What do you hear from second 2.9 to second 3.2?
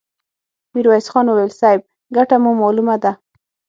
ده!